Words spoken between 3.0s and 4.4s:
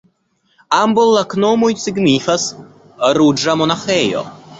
ruĝa monaĥejo.